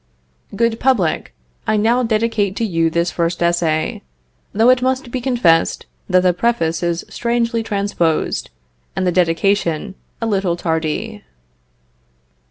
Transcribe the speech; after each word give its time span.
GOOD 0.55 0.79
PUBLIC! 0.79 1.31
I 1.67 1.77
now 1.77 2.01
dedicate 2.01 2.55
to 2.55 2.65
you 2.65 2.89
this 2.89 3.11
first 3.11 3.43
essay; 3.43 4.01
though 4.51 4.71
it 4.71 4.81
must 4.81 5.11
be 5.11 5.21
confessed 5.21 5.85
that 6.09 6.21
the 6.23 6.33
Preface 6.33 6.81
is 6.81 7.05
strangely 7.07 7.61
transposed, 7.61 8.49
and 8.95 9.05
the 9.05 9.11
Dedication 9.11 9.93
a 10.19 10.25
little 10.25 10.55
tardy. 10.55 11.23